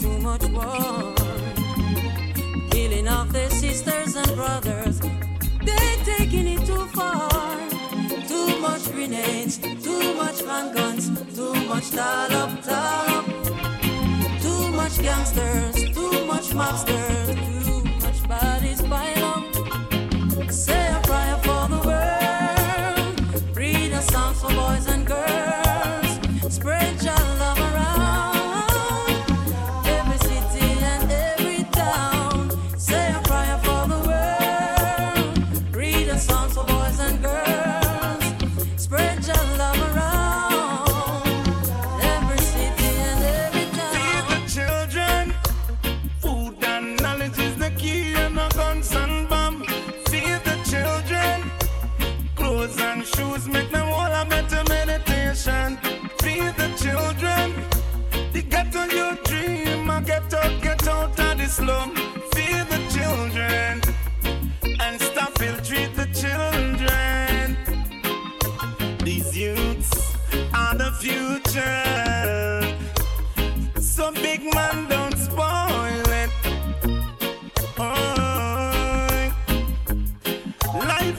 [0.00, 0.50] too much
[6.04, 7.28] taking it too far.
[8.28, 13.29] Too much grenades, too much handguns, too much dial up, dial up.
[15.02, 17.49] Gangsters, too much mobsters,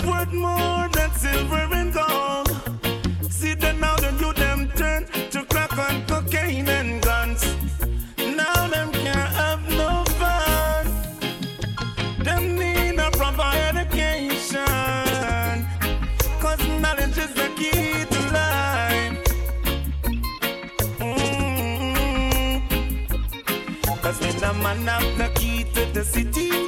[0.05, 2.49] worth more than silver and gold.
[3.29, 7.43] See them now the youth them turn to crack and cocaine and guns.
[8.17, 10.85] Now them can't have no fun.
[12.23, 14.65] Them need a proper education.
[16.39, 19.17] Cause knowledge is the key to life.
[20.99, 22.61] Mm.
[24.01, 26.60] Cause when the man have the key to the city,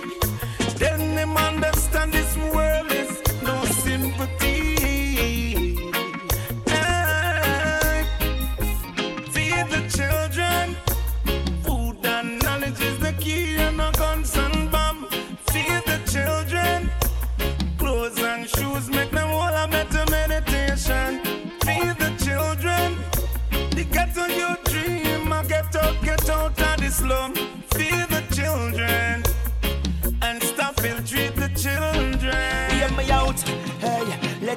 [23.84, 27.53] The ghetto you dream, I get out, get out of the slum.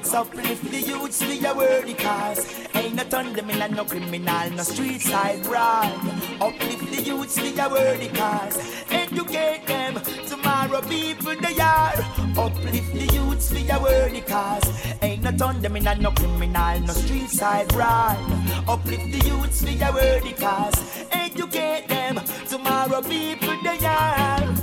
[0.06, 2.46] Let's uplift the youths, we are worthy cause.
[2.74, 5.92] Ain't no turn them in no criminal, no street side brawl.
[6.40, 8.56] Uplift the youths, we are worthy cause.
[8.90, 11.94] Educate them, tomorrow people they are.
[12.38, 14.68] Uplift the youths, we are worthy cause.
[15.02, 18.16] Ain't no turn them in no criminal, no street side brawl.
[18.68, 21.06] Uplift the youths, we are worthy cause.
[21.10, 24.14] Educate them, tomorrow people they are.
[24.18, 24.55] and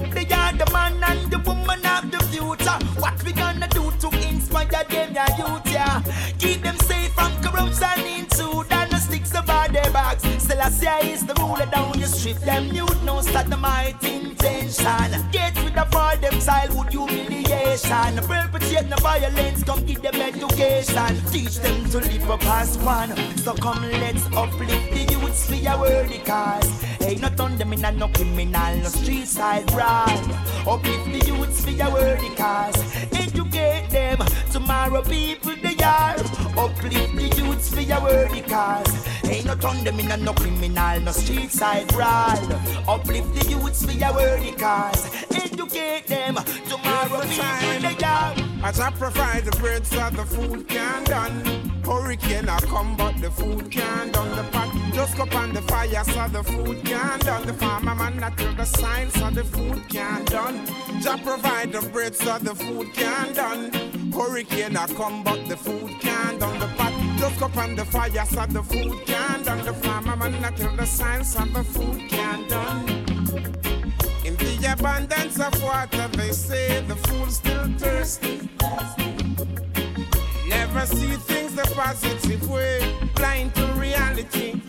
[1.33, 2.77] the woman of the future.
[3.01, 6.01] What we gonna do to inspire them, ya youth, yeah?
[6.38, 8.89] Keep them safe from corruption in Sudan.
[8.89, 10.23] The sticks about their backs.
[10.38, 11.99] Selassie is the ruler down.
[11.99, 15.09] You strip them youth, no start the mighty intention.
[15.31, 16.94] Get rid of all them childhood
[17.73, 18.28] humiliation.
[18.28, 21.22] Perpetrate no violence, come give them education.
[21.31, 23.16] Teach them to live up as one.
[23.38, 26.83] So come, let's uplift the youths for your worthy cause.
[27.01, 30.09] Ain't not on them in a no criminal, no street side brawl.
[30.67, 32.75] Uplift the youths for your worthy cause.
[34.16, 36.16] Them, tomorrow people they are.
[36.57, 39.07] Uplift the youths for your worthy cause.
[39.25, 42.38] Ain't not on them in a no criminal, no street side brawl.
[42.88, 45.25] Uplift the youths for your worthy cause.
[45.31, 46.35] Educate them,
[46.68, 48.53] tomorrow people they are.
[48.63, 51.44] As I provide the bread so the food can done.
[51.84, 54.34] Hurricane I come but the food can done.
[54.38, 57.46] The pot just go on the fire so the food can done.
[57.46, 60.66] The farmer man not till the sign so the food can done.
[61.01, 63.69] Just provide the bread so the food can done.
[64.13, 66.57] Hurricane I come but the food can done.
[66.57, 69.65] The pot just go on the fire so the food can done.
[69.65, 73.73] The farmer man not till the sign so the food can done.
[74.39, 78.50] In the abundance of water, they say the fool still thirsty.
[80.47, 84.62] Never see things the positive way, blind to reality.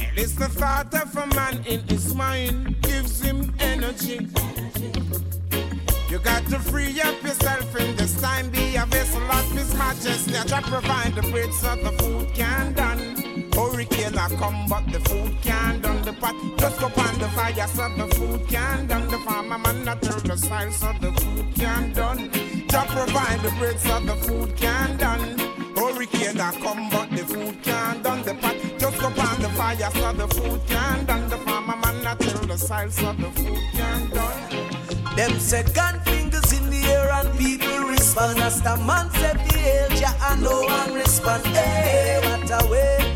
[0.00, 4.28] And it's the thought of a man in his mind gives him energy.
[6.12, 10.36] You got to free up yourself in this time, be a vessel of His Majesty.
[10.36, 13.21] I try provide the bread so the food can done.
[13.54, 16.02] Hurricane I come, but the food can't done.
[16.02, 19.08] The pot just go on the fire so the food can't done.
[19.08, 22.30] The farmer man not turn the style so the food can't done.
[22.68, 25.38] Just provide the bread so the food can't done.
[25.76, 28.22] Hurricane I come, but the food can't done.
[28.22, 31.28] The pot just go on the fire so the food can't done.
[31.28, 35.16] The farmer man not till the soil so the food can't done.
[35.16, 38.38] Them second fingers in the air and people respond.
[38.38, 41.44] As the man said the age, yeah, and no one respond.
[41.48, 43.11] Hey, what a way.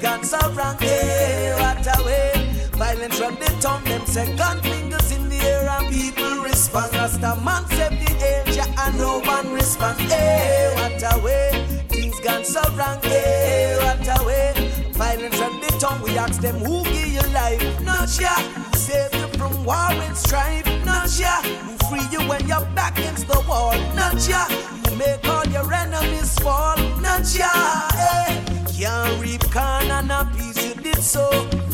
[0.00, 0.76] Gone so wrong.
[0.78, 2.32] Hey, what a way.
[2.72, 3.84] Violence from the tongue.
[3.84, 6.94] Them second fingers in the air and people respond.
[6.96, 8.10] As the man said the
[8.54, 10.00] yeah, and no one respond.
[10.00, 11.84] Hey, what a way.
[11.88, 12.98] Things gone so wrong.
[13.02, 14.72] Hey, what a way.
[14.92, 16.00] Violence from the tongue.
[16.00, 17.62] We ask them who give you life.
[17.82, 18.34] Not ya.
[18.72, 20.64] Save you from war and strife.
[20.86, 21.42] Not ya.
[21.42, 23.76] Who free you when you're back against the wall.
[23.94, 24.46] Not ya.
[24.46, 26.78] Who make all your enemies fall.
[27.02, 27.50] Not ya.
[27.92, 28.59] Hey.
[28.80, 31.28] Can't reap corn and a piece you did so.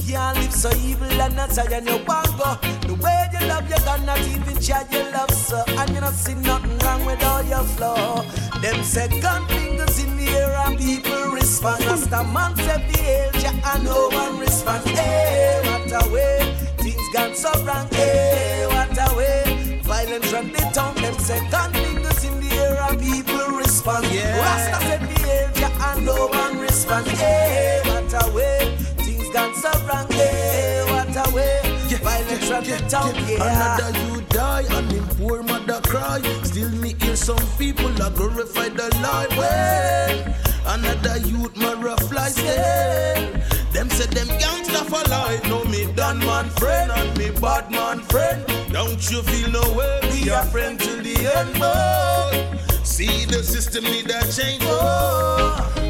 [0.09, 2.59] Can't live so evil and not say you want go.
[2.83, 5.63] The way you love you God not even share your love so.
[5.69, 8.23] And you not see nothing wrong with all your flaw.
[8.61, 11.85] Them second fingers in the air and people respond.
[11.85, 14.85] As the man said the age and no one respond.
[14.89, 16.57] Hey, what a way.
[16.79, 17.87] Things gone so wrong.
[17.93, 19.81] Hey, what a way.
[19.85, 20.97] Violence from the tongue.
[20.97, 24.07] Them second fingers in the air and people respond.
[24.13, 24.41] Yeah.
[24.41, 26.56] Rasta said the age and no one
[26.87, 27.07] respond.
[27.19, 28.77] Hey, what a way.
[28.99, 30.07] Things gone so wrong.
[30.11, 31.61] Hey, what a way.
[32.03, 33.15] Violence from the tongue.
[33.27, 33.81] Yeah.
[33.81, 36.21] Another you die and him poor mother cry.
[36.45, 39.31] Still me hear some people a glorify the Lord.
[39.37, 40.35] Well,
[40.67, 42.47] another youth marrow fly still.
[42.47, 43.41] Eh.
[43.73, 45.45] Them say them gangsta for life.
[45.49, 48.47] No me done man friend and me bad man friend.
[48.73, 49.99] Don't you feel no way?
[50.03, 52.85] Be a friend till the end, boy.
[52.85, 55.86] See the system need a change, boy.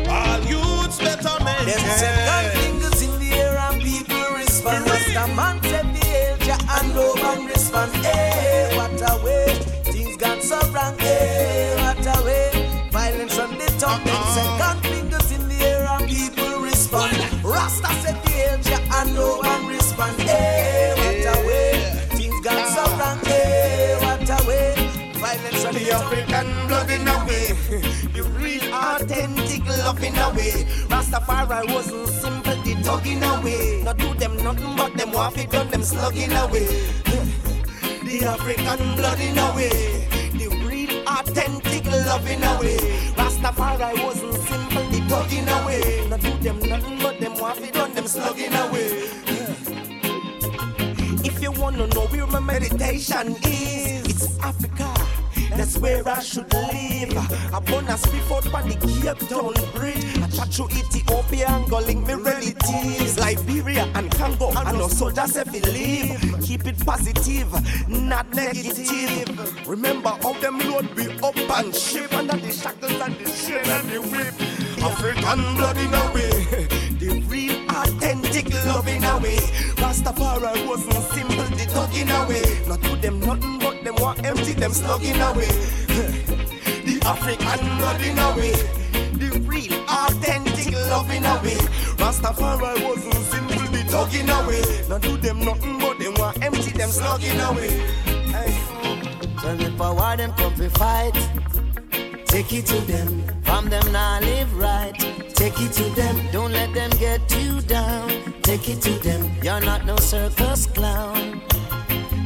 [0.49, 1.37] Youths better
[1.69, 2.63] Them second maintain.
[2.63, 4.87] fingers in the air and people respond.
[4.89, 7.93] As the man said the age and no one respond.
[8.05, 9.47] Hey, what a way.
[9.93, 10.97] Things got so wrong.
[10.99, 12.89] Hey, what a way.
[12.91, 14.01] Violence from the top.
[14.07, 14.35] Uh-uh.
[14.35, 17.17] Second fingers in the air and people respond.
[17.45, 20.17] Rasta said the age and no one respond.
[20.21, 20.76] Hey,
[25.73, 25.91] The.
[25.91, 27.47] African blood in a way,
[28.15, 30.65] the real authentic love in a way.
[30.87, 33.83] Rastafari wasn't simple, the dog in a way.
[33.83, 36.67] Not do them nothing but them it done them slug in a way.
[38.05, 40.07] The African blood in a way,
[40.39, 42.77] the real authentic love in a way.
[43.17, 46.09] Rastafari wasn't simple, the dog in a way.
[46.09, 49.11] Not do them nothing but them it done them slug in a way.
[51.25, 54.96] If you wanna know where my meditation is, it's Africa.
[55.57, 57.17] That's where I should live.
[57.53, 60.05] I wanna speak out on the Cape Town Bridge.
[60.23, 63.19] I chat to Ethiopia and go link me relatives.
[63.19, 66.43] Liberia and Congo, and know soldiers if live.
[66.45, 67.49] Keep it positive,
[67.89, 69.67] not negative.
[69.67, 73.89] Remember how them load be up and ship under the shackles and the chain and
[73.89, 74.35] the whip.
[74.85, 76.66] African blood in a way,
[78.37, 79.37] authentic love in a way.
[79.77, 82.43] Rastafari wasn't simple, the dog in a way.
[82.69, 85.49] Not do them nothing but them want empty them slug in a way.
[86.87, 88.53] The African blood in a way,
[89.19, 91.59] the real authentic love in a way.
[91.99, 94.63] Rastafari wasn't simple, the dog in a way.
[94.89, 97.71] Not do them nothing but them want empty them slug in a way.
[98.31, 99.57] Hey.
[99.57, 101.15] Me for why them come to fight.
[102.27, 103.25] Take it to them.
[103.43, 105.16] From them now live right.
[105.47, 106.17] Take it to them.
[106.33, 108.09] Don't let them get you down.
[108.43, 109.31] Take it to them.
[109.45, 111.41] You're not no circus clown.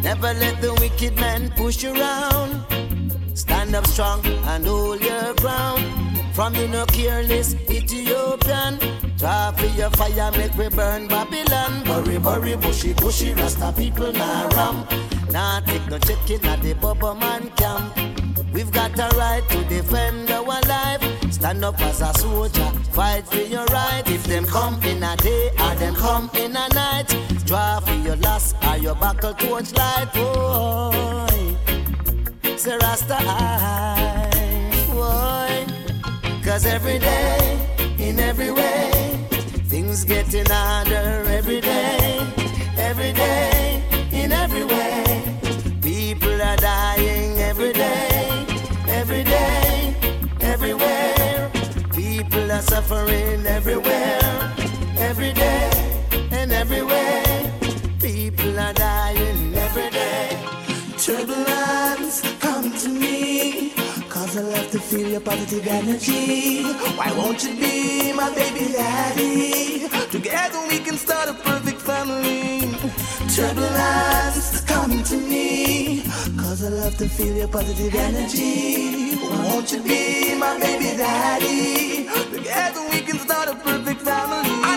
[0.02, 2.64] Never let the wicked man push you around.
[3.34, 5.84] Stand up strong and hold your ground.
[6.32, 8.78] From you no careless Ethiopian.
[9.18, 11.84] Draw for your fire, make we burn Babylon.
[11.84, 14.86] Bury, bury, bushy, bushy, Rasta people nah ram.
[15.30, 18.54] Nah take no chicken at the Bubba man camp.
[18.54, 21.19] We've got a right to defend our life.
[21.40, 24.02] Stand up as a soldier, fight for your right.
[24.04, 27.06] If them come in a day or them come in a night,
[27.46, 30.12] draw for your last or your buckle torch light.
[30.12, 31.56] Boy,
[32.58, 33.16] say Rasta
[34.92, 35.64] boy.
[36.44, 37.58] Cause every day,
[37.98, 38.90] in every way,
[39.70, 41.69] things getting harder every day,
[52.70, 54.54] suffering everywhere,
[54.96, 55.70] every day,
[56.30, 57.52] and everywhere.
[57.98, 60.28] People are dying every day.
[60.96, 63.72] Turbulence, come to me.
[64.08, 66.62] Cause I love to feel your positive energy.
[66.98, 69.88] Why won't you be my baby daddy?
[70.16, 72.70] Together we can start a perfect family.
[73.34, 75.89] Turbulence, come to me.
[76.60, 79.16] Cause I love to feel your positive energy.
[79.16, 82.04] Won't you be my baby daddy?
[82.36, 84.69] Together we can start a perfect family.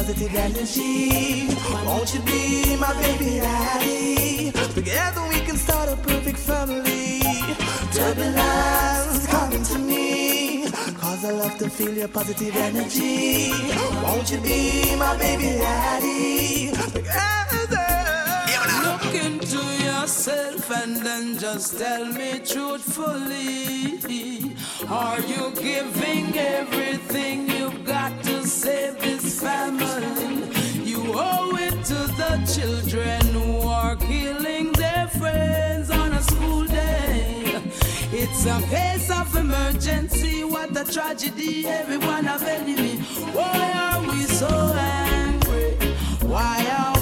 [0.00, 1.46] Positive energy.
[1.84, 4.50] Won't you be my baby daddy?
[4.72, 7.20] Together we can start a perfect family.
[7.92, 10.64] Turbulence, come to me.
[11.02, 13.50] Cause I love to feel your positive energy.
[14.02, 16.70] Won't you be my baby daddy?
[16.94, 17.49] Together.
[20.20, 24.02] Yourself and then just tell me truthfully.
[24.86, 30.44] Are you giving everything you've got to save this family?
[30.84, 37.62] You owe it to the children who are killing their friends on a school day.
[38.12, 40.44] It's a case of emergency.
[40.44, 41.66] What a tragedy.
[41.66, 42.98] Everyone have enemy.
[43.32, 45.76] Why are we so angry?
[46.28, 46.99] Why are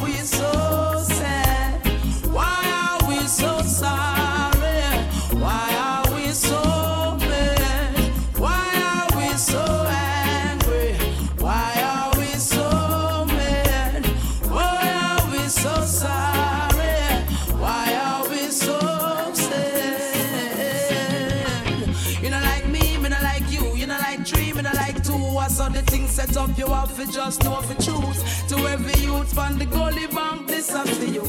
[25.48, 28.20] I saw the things set up, you have to just know you choose.
[28.48, 31.22] To every youth from the gully bank, this is for you.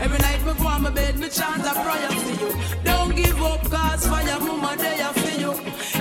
[0.00, 2.50] Every night me go on my bed, me chant a prayer for you.
[2.82, 5.52] Don't give up, cause fire mama there for you.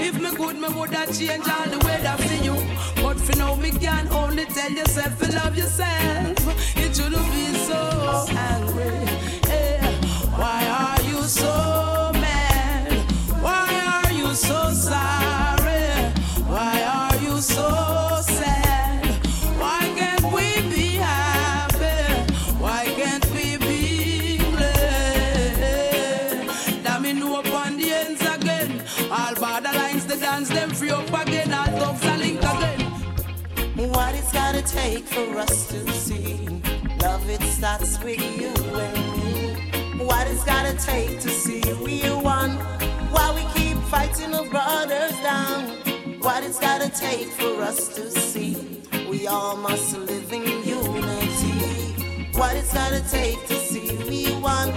[0.01, 2.55] If me good, me would have change all the weather for you.
[3.03, 6.77] But for now, me can only tell yourself to love yourself.
[6.77, 8.95] It shouldn't be so angry.
[9.51, 9.91] Eh,
[10.39, 11.86] Why are you so
[34.97, 36.47] take for us to see
[37.01, 38.51] love, it starts with you
[38.85, 40.03] and me.
[40.03, 42.53] What it's gotta take to see we are one
[43.13, 45.65] while we keep fighting our brothers down.
[46.21, 52.31] What it's gotta take for us to see we all must live in unity.
[52.39, 54.69] What it's gotta take to see we one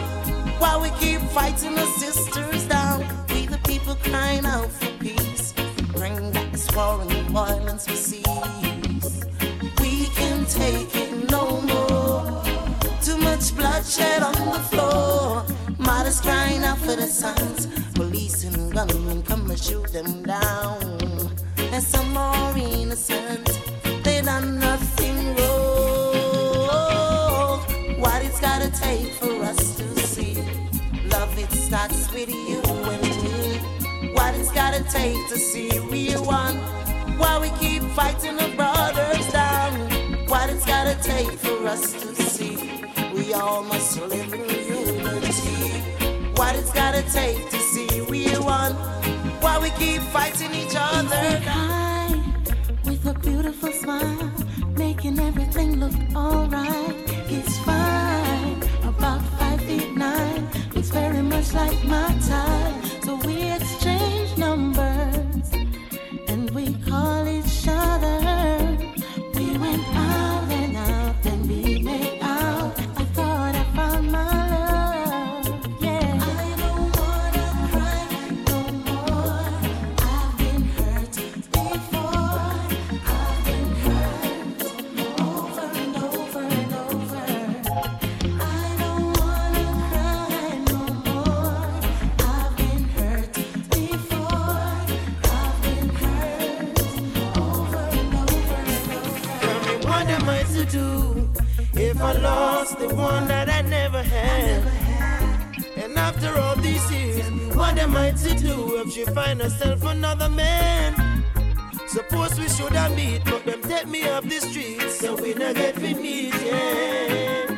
[0.61, 2.99] while we keep fighting our sisters down.
[3.31, 5.55] We the people crying out for peace.
[5.95, 8.70] Bring back this war and violence we cease.
[10.51, 12.43] Take it no more.
[13.01, 15.45] Too much bloodshed on the floor.
[15.79, 17.69] Mothers crying out for their sons.
[17.95, 20.83] Police and gunmen come and shoot them down.
[21.57, 23.61] And some more innocent.
[24.03, 25.61] They done nothing wrong.
[28.01, 30.43] What it's gotta take for us to see.
[31.11, 33.61] Love it starts with you and me.
[34.15, 36.57] What it's gotta take to see we one.
[37.19, 38.53] While we keep fighting the
[41.03, 42.57] take for us to see
[43.15, 45.81] we all must live in unity.
[46.37, 48.75] What it's gotta take to see we one.
[49.41, 52.35] While we keep fighting each other down.
[52.85, 54.33] with a beautiful smile,
[54.77, 56.80] making everything look alright.
[108.23, 111.25] To do if she find herself another man?
[111.89, 115.55] Suppose we should have meet, but them take me up the streets, so we not
[115.55, 117.51] get to meet, yeah.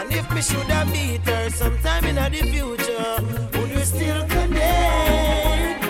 [0.00, 5.84] And if me should have meet her sometime in the future, would we still connect?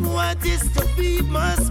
[0.00, 1.65] What is to be must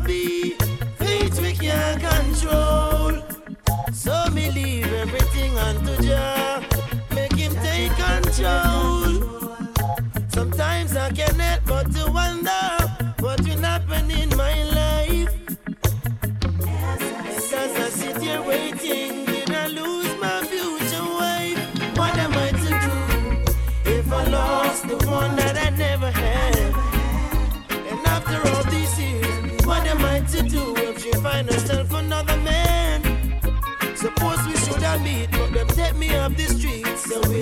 [37.15, 37.39] so we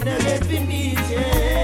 [1.09, 1.57] yeah.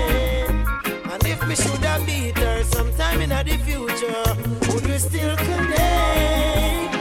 [1.12, 4.26] And if me should have meet her sometime in the future,
[4.72, 6.96] would we still connect?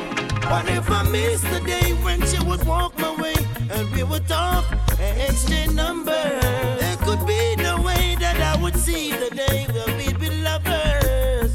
[0.51, 3.37] What if I miss the day when she would walk my way
[3.71, 4.65] and we would talk
[5.01, 6.43] and exchange numbers?
[6.81, 11.53] There could be no way that I would see the day that we'd be lovers.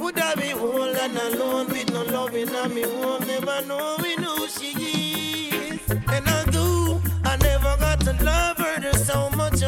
[0.00, 3.19] Would I be whole and alone with no loving on me home,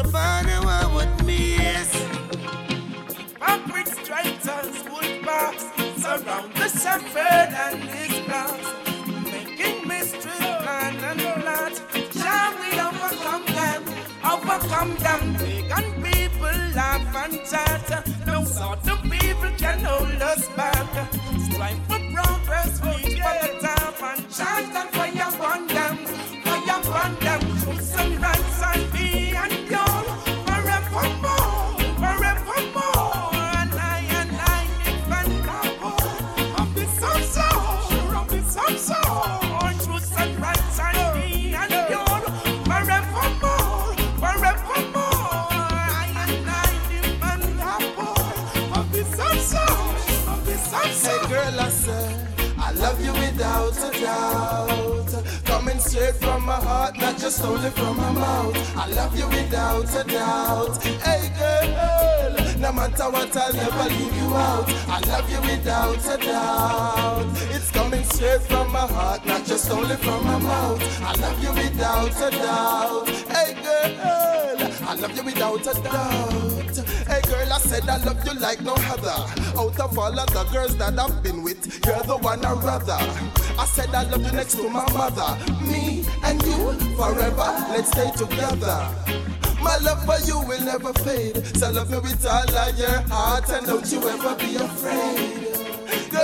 [0.03, 1.89] so much about her I would miss.
[3.39, 5.63] Concrete strikers, wood box,
[5.97, 8.67] surround the shepherd and his flocks,
[9.31, 11.81] making mystery plan and plot.
[12.13, 13.83] Shall we overcome them?
[14.23, 15.35] Overcome them.
[15.35, 18.07] Pagan people laugh and chat.
[18.25, 21.09] No sort of people can hold us back.
[21.51, 24.89] Strive for progress, reach for the top and chant and
[55.93, 58.55] straight from my heart, not just only from my mouth.
[58.75, 60.83] I love you without a doubt.
[61.05, 64.65] Hey girl, no matter what, I'll never leave you out.
[64.95, 67.27] I love you without a doubt.
[67.55, 70.81] It's coming straight from my heart, not just only from my mouth.
[71.09, 73.09] I love you without a doubt.
[73.35, 76.62] Hey girl, I love you without a doubt.
[77.07, 79.17] Hey girl, I said I love you like no other.
[79.59, 82.97] Out of all of the girls that I've been with, you're the one I rather.
[83.59, 85.37] I said I love you next to my mother.
[85.61, 88.89] Me and you forever, let's stay together.
[89.61, 91.45] My love for you will never fade.
[91.57, 95.42] So love me with all of your heart and don't you ever be afraid.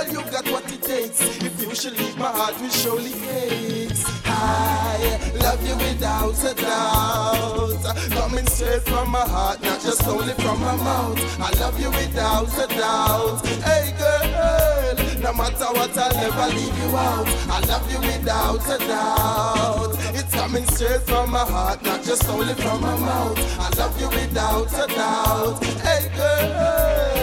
[0.00, 1.20] Girl, you got what it takes.
[1.20, 4.04] If you should leave, my heart will surely aches.
[4.24, 7.96] I love you without a doubt.
[8.10, 11.18] Coming straight from my heart, not just only from my mouth.
[11.38, 13.46] I love you without a doubt.
[13.62, 17.26] Hey girl, no matter what, I'll never leave you out.
[17.50, 19.96] I love you without a doubt.
[20.14, 23.38] It's coming straight from my heart, not just only from my mouth.
[23.60, 25.64] I love you without a doubt.
[25.82, 27.19] Hey girl.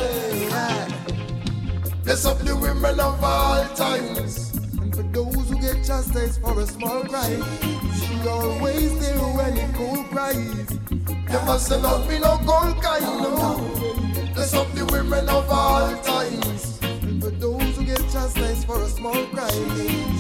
[2.08, 4.56] Bless up the women of all times.
[4.80, 7.44] And for those who get chastised for a small crime,
[8.00, 10.80] she always there when it cold cries.
[11.28, 13.60] Never sell out me no gold kind, no.
[14.34, 16.80] Bless up the women of all times.
[16.82, 19.70] And for those who get chastised for a small crime,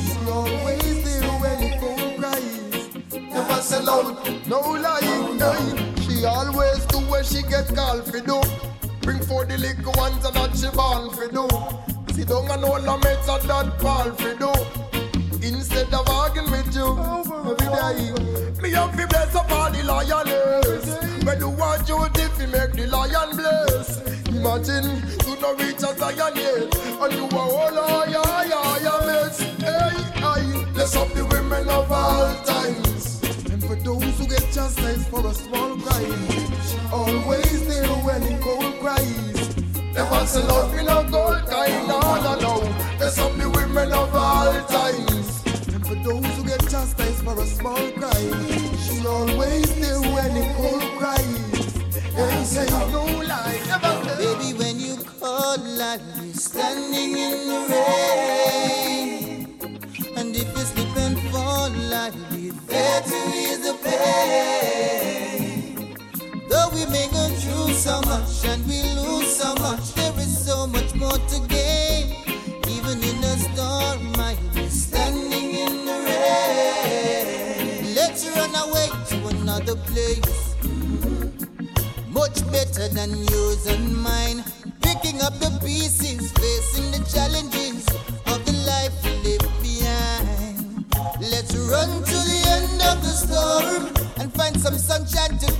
[0.03, 3.13] she always there when it cold cries.
[3.13, 5.95] Never sell out, no lying, lying.
[6.01, 8.66] She always do when she get called for do.
[9.37, 11.45] For the little ones and that she born for do.
[12.25, 14.49] Down and hold the mates and that ball for do.
[15.45, 16.89] Instead of arguing with you
[17.45, 18.17] every day,
[18.63, 20.97] me have to bless up all the loyalists.
[21.23, 24.01] When you want you if you make the lion bless.
[24.33, 29.37] Imagine you no reach a Zion yet, and you are all yeah, yeah, yeah, mates.
[29.61, 33.21] Hey, I bless up the women of all times.
[33.53, 36.25] And for those who get chastised for a small crime,
[36.65, 38.41] she always there when it
[38.87, 39.55] cold cries.
[39.93, 41.99] Never sell out me no gold kind, no,
[42.39, 42.53] no.
[42.97, 45.43] Bless up the women of all times.
[45.73, 50.55] And for those who get chastised for a small crime, she always there when it
[50.55, 51.75] cold cries.
[52.15, 53.59] Hey, say no lie,
[54.17, 59.37] Baby, when you call, I'll be standing in the rain.
[60.17, 64.76] And if you slip and fall, I'll be there to ease the pain.
[67.77, 72.11] So much and we lose so much, there is so much more to gain.
[72.67, 77.93] Even in a storm, I'll be standing in the rain.
[77.93, 80.55] Let's run away to another place
[82.09, 84.43] much better than yours and mine.
[84.81, 87.85] Picking up the pieces, facing the challenges
[88.25, 90.85] of the life we live behind.
[91.21, 95.56] Let's run to the end of the storm and find some sunshine to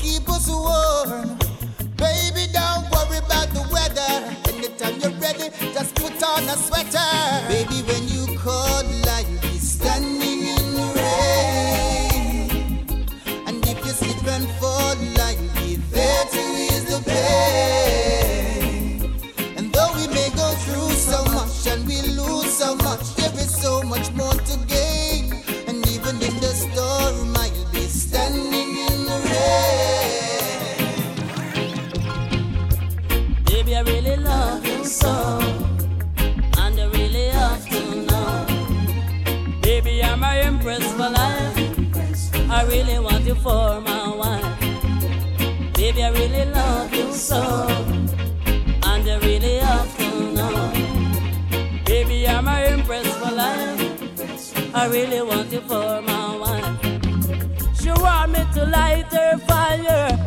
[59.75, 60.17] her fire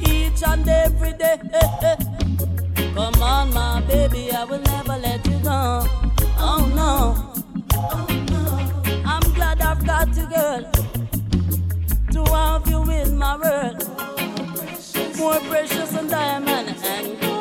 [0.00, 1.38] each and every day.
[2.94, 5.86] Come on, my baby, I will never let you go.
[6.38, 7.32] Oh no.
[9.04, 10.64] I'm glad I've got you, girl.
[12.12, 13.88] To have you in my world.
[15.16, 17.31] More precious than diamond and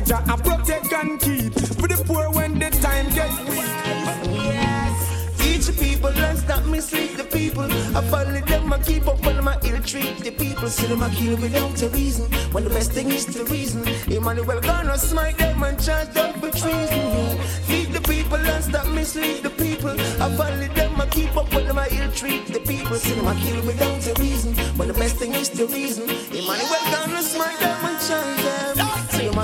[0.00, 1.52] most I protect and keep.
[1.54, 3.64] For the poor when the time gets weak.
[5.38, 7.70] Teach the people and stop mislead the people.
[7.96, 10.68] I follow them, I keep up when I ill treat the people.
[10.68, 12.26] See them, I kill without a reason.
[12.52, 13.86] When the best thing is the reason.
[14.10, 16.98] Emmanuel gonna smite them and charge them for treason.
[16.98, 17.42] Yeah.
[17.68, 19.90] Feed the people and stop mislead the people.
[19.90, 22.96] I follow them, I keep up when I ill treat the people.
[22.96, 24.54] See them, I kill without a reason.
[24.76, 26.04] When the best thing is the reason.
[26.34, 28.43] Emmanuel gonna smite them and charge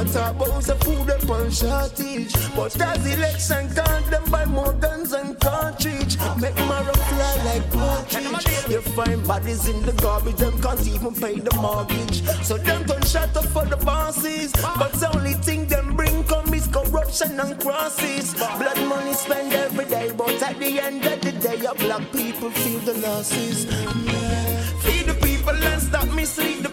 [0.05, 2.33] them, I talk about the food upon shortage.
[2.55, 6.19] But as election count them buy more guns and cartridge.
[6.41, 8.69] Make Mara fly like partridge.
[8.69, 12.23] You find bodies in the garbage, them can't even pay the mortgage.
[12.45, 14.53] So them don't shut up for the bosses.
[14.53, 18.35] But the only thing them bring come is corruption and crosses.
[18.35, 22.51] Blood money spent every day, but at the end of the day, your black people
[22.51, 23.65] feel the losses.
[24.85, 26.70] Feed the people and stop mislead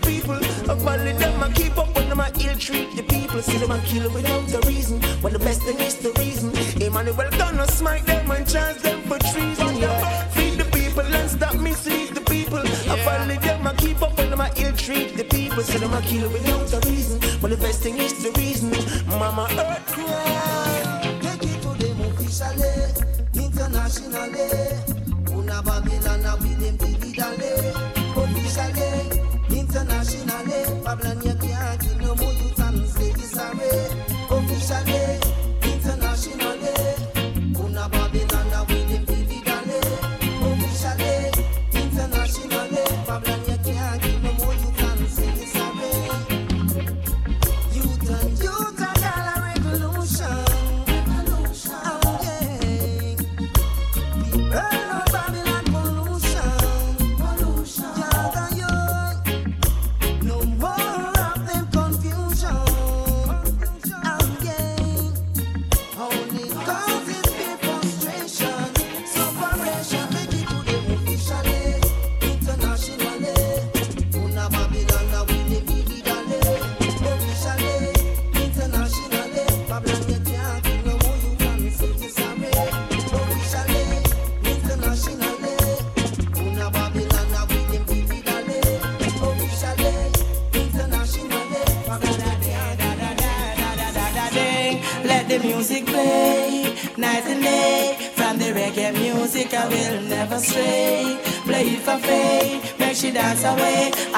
[0.67, 0.89] people.
[0.89, 3.41] Only them I keep up when them I ill treat the people.
[3.41, 5.01] See them I kill without a reason.
[5.21, 6.51] When the best thing is the reason.
[6.81, 9.77] Emmanuel gonna smite them and charge them for treason.
[9.77, 10.27] Yeah.
[10.29, 12.59] Feed the people and stop mislead the people.
[12.59, 15.63] I follow them I keep up when them I ill treat the people.
[15.63, 17.21] See them I kill without a reason.
[17.41, 18.71] When the best thing is the reason.
[19.07, 21.19] Mama Earth cry.
[21.21, 22.73] Take it to them officially,
[23.33, 24.49] internationally.
[25.31, 27.96] Una Babylon a with them officially,
[29.69, 30.81] internationally.
[30.83, 31.36] Babylon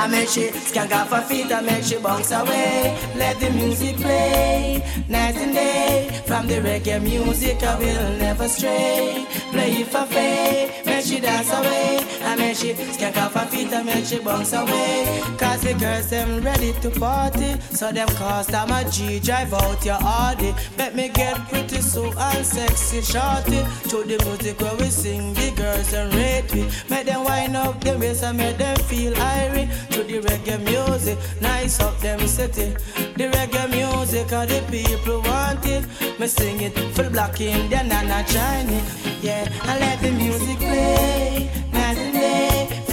[0.10, 2.98] make she skank off her feet, I make she bounce away.
[3.15, 6.22] Let the music play night and day.
[6.26, 9.26] From the reggae music, I will never stray.
[9.52, 11.99] Play it for faith, make she dance away.
[12.30, 15.20] I make she skank off her feet, I make she bounce away.
[15.39, 17.60] Cause the girls, them ready to party.
[17.72, 20.54] So them cost I'm a G, drive out your Audi.
[20.78, 23.65] Make me get pretty so and sexy shorty.
[23.89, 26.70] To the music where we sing, the girls and rate me.
[26.88, 29.68] Make them wind up them waist and make them feel irie.
[29.89, 32.76] To the reggae music, nice up them city.
[33.18, 35.84] The reggae music, all the people want it.
[36.20, 39.24] Me sing it for black Indian and a Chinese.
[39.24, 41.59] Yeah, I let the music play and.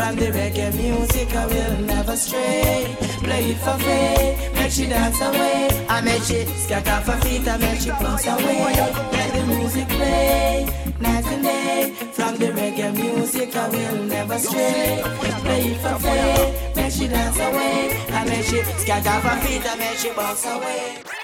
[0.06, 2.96] From the reggae music, I will never stray.
[3.24, 5.68] Play it for free, make she dance away.
[5.88, 8.72] I make she skank off her feet, I make she bounce away.
[9.10, 10.64] Let the music play
[11.00, 11.92] night and day.
[12.12, 15.02] From the reggae music, I will never stray.
[15.42, 17.98] Play it for free, make she dance away.
[18.12, 21.15] I make she skank off her feet, I make she bounce away.